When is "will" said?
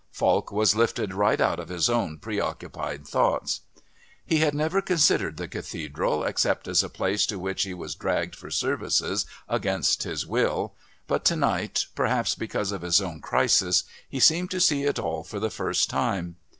10.25-10.73